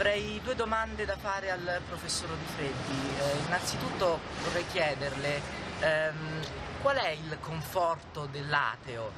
[0.00, 3.18] Avrei due domande da fare al professor Di Freddi.
[3.18, 5.40] Eh, innanzitutto vorrei chiederle
[5.82, 6.40] ehm,
[6.80, 9.10] qual è il conforto dell'ateo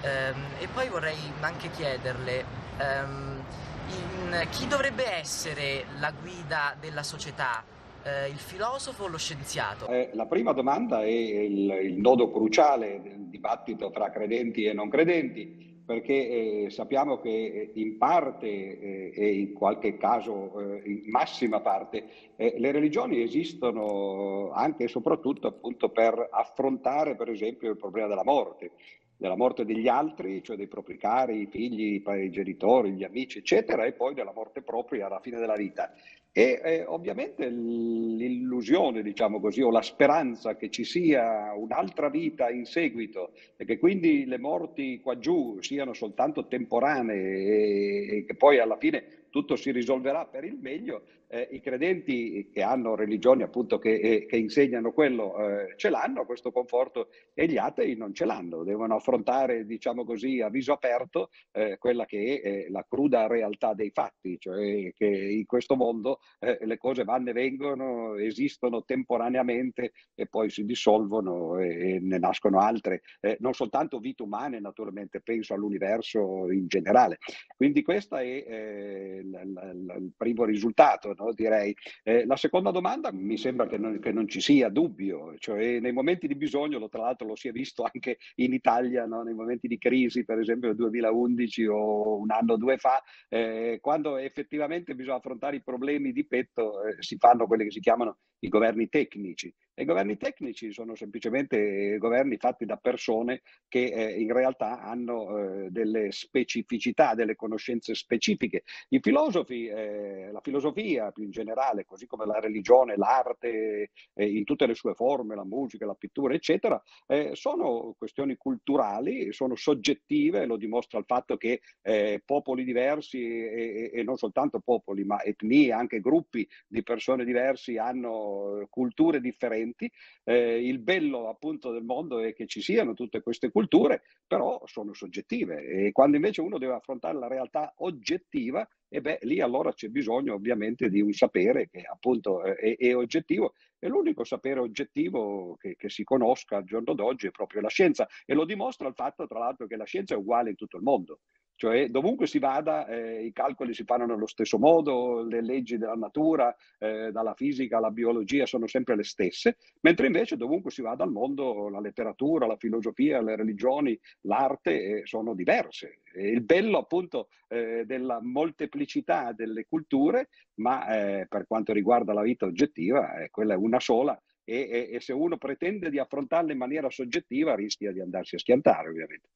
[0.00, 2.44] ehm, e poi vorrei anche chiederle
[2.78, 3.44] ehm,
[3.88, 7.64] in, chi dovrebbe essere la guida della società,
[8.04, 9.88] eh, il filosofo o lo scienziato?
[9.88, 14.88] Eh, la prima domanda è il, il nodo cruciale del dibattito fra credenti e non
[14.88, 21.04] credenti perché eh, sappiamo che eh, in parte eh, e in qualche caso eh, in
[21.06, 22.04] massima parte
[22.36, 28.22] eh, le religioni esistono anche e soprattutto appunto per affrontare per esempio il problema della
[28.22, 28.72] morte,
[29.18, 33.84] della morte degli altri, cioè dei propri cari, i figli, i genitori, gli amici, eccetera,
[33.84, 35.92] e poi della morte propria alla fine della vita.
[36.30, 42.64] E eh, ovviamente l'illusione, diciamo così, o la speranza che ci sia un'altra vita in
[42.64, 48.60] seguito e che quindi le morti qua giù siano soltanto temporanee e, e che poi
[48.60, 53.78] alla fine tutto si risolverà per il meglio, eh, i credenti che hanno religioni appunto
[53.78, 58.24] che, eh, che insegnano quello eh, ce l'hanno questo conforto e gli atei non ce
[58.24, 63.74] l'hanno, devono affrontare diciamo così a viso aperto eh, quella che è la cruda realtà
[63.74, 69.92] dei fatti, cioè che in questo mondo eh, le cose vanno e vengono, esistono temporaneamente
[70.14, 75.20] e poi si dissolvono e, e ne nascono altre, eh, non soltanto vite umane naturalmente,
[75.20, 77.18] penso all'universo in generale.
[77.56, 81.32] Quindi questo è il, primo risultato no?
[81.32, 81.74] direi.
[82.02, 85.92] Eh, la seconda domanda mi sembra che non, che non, ci sia dubbio, cioè nei
[85.92, 89.22] momenti di bisogno, lo, tra l'altro lo si è visto anche in Italia, no?
[89.22, 93.78] nei momenti di crisi, per esempio nel 2011 o un anno o due fa, eh,
[93.80, 98.18] quando effettivamente bisogna affrontare i problemi di petto, eh, si fanno quelli che si chiamano
[98.40, 99.52] i governi tecnici.
[99.78, 105.38] E i governi tecnici sono semplicemente governi fatti da persone che eh, in realtà hanno
[105.38, 108.64] eh, delle specificità, delle conoscenze specifiche.
[108.88, 114.42] I filosofi, eh, la filosofia più in generale, così come la religione, l'arte eh, in
[114.42, 120.44] tutte le sue forme, la musica, la pittura, eccetera, eh, sono questioni culturali, sono soggettive,
[120.46, 125.70] lo dimostra il fatto che eh, popoli diversi e, e non soltanto popoli, ma etnie,
[125.70, 129.90] anche gruppi di persone diversi hanno culture differenti differenti.
[130.24, 134.92] Eh, il bello appunto del mondo è che ci siano tutte queste culture, però sono
[134.92, 139.88] soggettive e quando invece uno deve affrontare la realtà oggettiva, e beh, lì allora c'è
[139.88, 145.76] bisogno ovviamente di un sapere che appunto è, è oggettivo e l'unico sapere oggettivo che,
[145.76, 149.26] che, si conosca al giorno d'oggi è proprio la scienza e lo dimostra il fatto
[149.26, 151.20] tra l'altro che la scienza è uguale in tutto il mondo.
[151.58, 155.96] Cioè dovunque si vada eh, i calcoli si fanno nello stesso modo, le leggi della
[155.96, 161.02] natura, eh, dalla fisica alla biologia sono sempre le stesse, mentre invece dovunque si vada
[161.02, 166.02] al mondo la letteratura, la filosofia, le religioni, l'arte eh, sono diverse.
[166.14, 170.28] E il bello appunto eh, della molteplicità delle culture,
[170.60, 174.94] ma eh, per quanto riguarda la vita oggettiva, eh, quella è una sola e, e,
[174.94, 179.28] e se uno pretende di affrontarla in maniera soggettiva rischia di andarsi a schiantare ovviamente.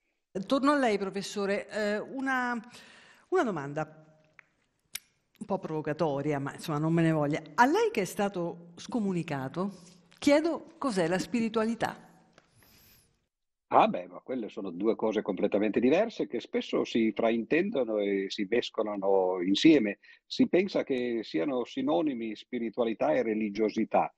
[0.46, 1.68] Torno a lei, professore.
[1.68, 2.58] Eh, una,
[3.28, 3.82] una, domanda
[5.38, 7.42] un po' provocatoria, ma insomma non me ne voglia.
[7.54, 9.82] A lei che è stato scomunicato,
[10.18, 12.08] chiedo cos'è la spiritualità.
[13.66, 18.46] Ah beh, ma quelle sono due cose completamente diverse che spesso si fraintendono e si
[18.48, 19.98] mescolano insieme.
[20.24, 24.10] Si pensa che siano sinonimi spiritualità e religiosità,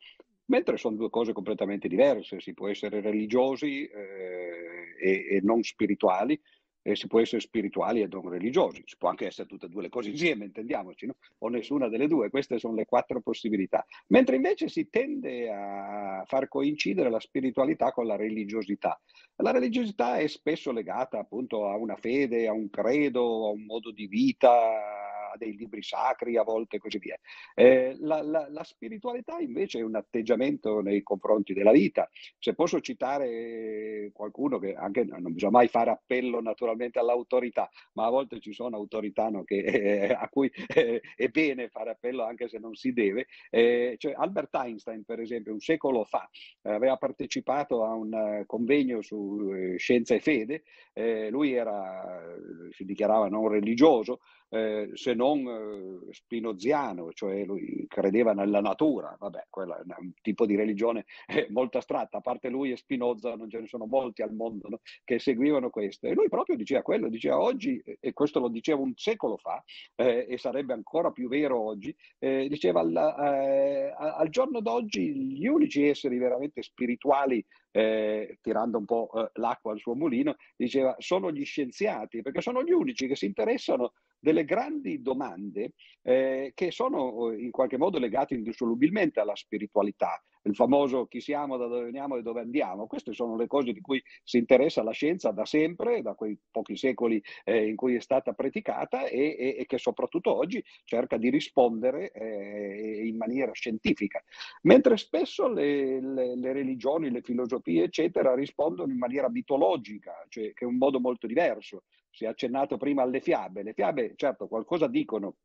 [0.47, 2.41] mentre sono due cose completamente diverse.
[2.41, 6.41] Si può essere religiosi eh, e, e, non spirituali,
[6.87, 8.82] e si può essere spirituali e non religiosi.
[8.84, 11.16] Si può anche essere tutte e due le cose insieme, intendiamoci, no?
[11.38, 12.28] o nessuna delle due.
[12.28, 13.87] Queste sono le quattro possibilità.
[14.09, 19.00] Mentre invece si tende a far coincidere la spiritualità con la religiosità.
[19.37, 23.91] La religiosità è spesso legata appunto a una fede, a un credo, a un modo
[23.91, 27.18] di vita, dei libri sacri a volte così via.
[27.54, 32.08] Eh, la, la, la, spiritualità invece è un atteggiamento nei confronti della vita.
[32.38, 38.10] Se posso citare qualcuno che anche non bisogna mai fare appello naturalmente all'autorità, ma a
[38.10, 42.48] volte ci sono autorità no, che, eh, a cui eh, è bene fare appello anche
[42.48, 43.26] se non si deve.
[43.50, 46.28] Eh, cioè Albert Einstein, per esempio, un secolo fa
[46.62, 52.34] aveva partecipato a un uh, convegno su scienza e fede, eh, lui era,
[52.70, 54.20] si dichiarava non religioso,
[54.54, 60.46] eh, se non eh, spinoziano, cioè lui credeva nella natura, vabbè, quello è un tipo
[60.46, 64.22] di religione eh, molto astratta, a parte lui e Spinoza non ce ne sono molti
[64.22, 64.80] al mondo no?
[65.02, 66.06] che seguivano questo.
[66.06, 69.60] E lui proprio diceva quello, diceva oggi, e questo lo diceva un secolo fa,
[69.96, 75.88] eh, e sarebbe ancora più vero oggi, eh, diceva al, al giorno d'oggi gli unici
[75.88, 77.44] esseri veramente spirituali
[77.76, 82.62] eh, tirando un po' eh, l'acqua al suo mulino, diceva sono gli scienziati, perché sono
[82.62, 83.94] gli unici che si interessano
[84.25, 91.06] delle grandi domande eh, che sono in qualche modo legate indissolubilmente alla spiritualità, il famoso
[91.06, 92.87] chi siamo, da dove veniamo e dove andiamo.
[92.87, 96.76] Queste sono le cose di cui si interessa la scienza da sempre, da quei pochi
[96.76, 101.31] secoli eh, in cui è stata praticata e, e, e, che soprattutto oggi cerca di
[101.31, 104.23] rispondere eh, in maniera scientifica.
[104.62, 110.64] Mentre spesso le, le, le, religioni, le filosofie, eccetera, rispondono in maniera mitologica, cioè che
[110.64, 111.85] è un modo molto diverso.
[112.11, 113.62] Si è accennato prima alle fiabe.
[113.62, 115.37] Le fiabe, certo, qualcosa dicono,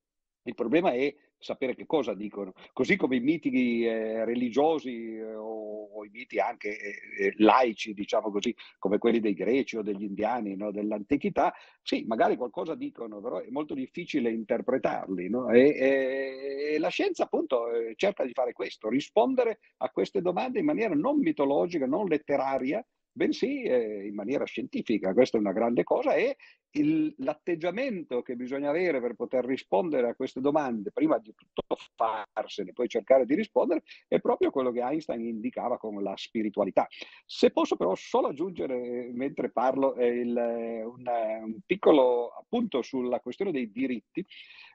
[0.44, 5.86] il problema è sapere che cosa dicono, così come i miti eh, religiosi eh, o,
[5.86, 10.04] o, i miti anche eh, eh, laici, diciamo così, come quelli dei greci o degli
[10.04, 15.30] indiani no, dell'antichità, sì, magari qualcosa dicono, però è molto difficile interpretarli.
[15.30, 15.50] No?
[15.50, 20.60] E, e, e, la scienza appunto eh, cerca di fare questo, rispondere a queste domande
[20.60, 25.14] in maniera non mitologica, non letteraria, bensì eh, in maniera scientifica.
[25.14, 26.38] Questa è una grande cosa e
[26.72, 31.64] il, l'atteggiamento che bisogna avere per poter rispondere a queste domande, prima di tutto
[31.96, 36.88] farsene, poi cercare di rispondere, è proprio quello che Einstein indicava come la spiritualità.
[37.26, 41.04] Se posso però solo aggiungere, mentre parlo, il, un,
[41.44, 44.26] un, piccolo appunto sulla questione dei diritti,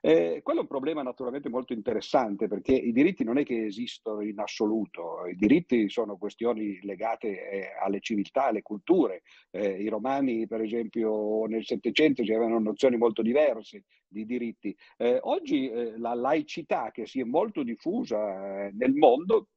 [0.01, 4.21] eh, quello è un problema naturalmente molto interessante perché i diritti non è che esistono
[4.21, 9.23] in assoluto, i diritti sono questioni legate eh, alle civiltà, alle culture.
[9.51, 14.75] Eh, I romani, per esempio, nel Settecento avevano nozioni molto diverse di diritti.
[14.97, 19.49] Eh, oggi eh, la laicità che si è molto diffusa eh, nel mondo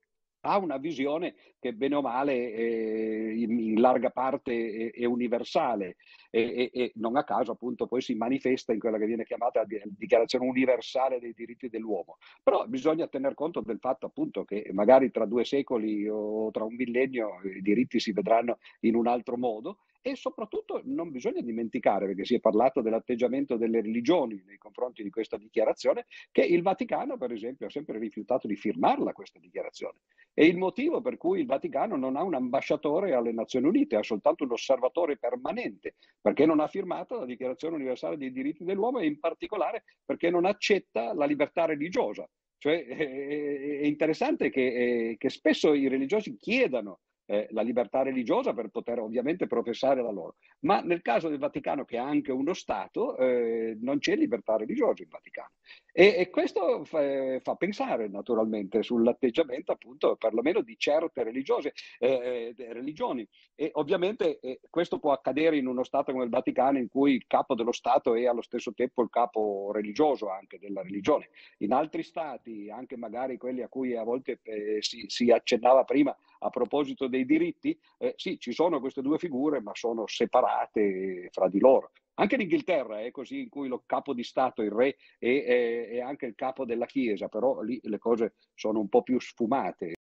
[0.41, 5.95] ha una visione che bene o male eh, in, in, larga parte è, è universale
[6.29, 9.65] e, e, e, non a caso appunto poi si manifesta in quella che viene chiamata
[9.65, 12.18] dichiarazione universale dei diritti dell'uomo.
[12.44, 16.75] Però bisogna tener conto del fatto appunto che magari tra due secoli o tra un
[16.75, 22.24] millennio i diritti si vedranno in un altro modo e soprattutto non bisogna dimenticare, perché
[22.24, 27.33] si è parlato dell'atteggiamento delle religioni nei confronti di questa dichiarazione, che il Vaticano, per
[27.33, 30.00] esempio, ha sempre rifiutato di firmarla questa dichiarazione.
[30.33, 34.04] E il motivo per cui il Vaticano non ha un ambasciatore alle Nazioni Unite, ha
[34.04, 39.07] soltanto un osservatore permanente, perché non ha firmato la Dichiarazione Universale dei diritti dell'uomo e
[39.07, 42.25] in particolare perché non accetta la libertà religiosa.
[42.60, 44.62] Cioè, è interessante che,
[45.10, 50.12] eh, che spesso i religiosi chiedano eh, la libertà religiosa per poter ovviamente professare la
[50.12, 50.38] loro.
[50.62, 55.03] Ma nel caso del Vaticano, che è anche uno Stato, eh, non c'è libertà religiosa
[55.03, 55.51] in Vaticano.
[56.00, 62.72] E, e questo fa, fa, pensare naturalmente sull'atteggiamento appunto perlomeno di certe religiose, eh, eh,
[62.72, 63.28] religioni.
[63.56, 67.26] E ovviamente eh, questo può accadere in uno Stato come il Vaticano in cui il
[67.26, 71.30] capo dello Stato è allo stesso tempo il capo religioso anche della religione.
[71.62, 76.16] In altri Stati, anche magari quelli a cui a volte eh, si, si accennava prima
[76.42, 81.50] a proposito dei diritti, eh, sì, ci sono queste due figure, ma sono separate fra
[81.50, 81.90] di loro.
[82.19, 86.00] Anche l'Inghilterra è così, in cui lo capo di Stato, il re, è, è, è
[86.00, 89.97] anche il capo della Chiesa, però lì le cose sono un po' più sfumate.